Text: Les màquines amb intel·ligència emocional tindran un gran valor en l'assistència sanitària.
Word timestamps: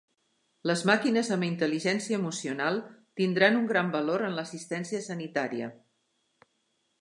Les 0.69 0.79
màquines 0.89 1.27
amb 1.35 1.45
intel·ligència 1.47 2.19
emocional 2.21 2.79
tindran 3.21 3.59
un 3.61 3.69
gran 3.73 3.93
valor 3.97 4.25
en 4.31 4.35
l'assistència 4.39 5.03
sanitària. 5.11 5.69